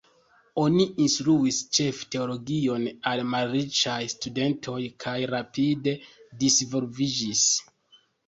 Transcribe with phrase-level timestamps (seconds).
[0.59, 5.95] Oni instruis ĉefe teologion al malriĉaj studentoj, kaj rapide
[6.45, 7.47] disvolviĝis.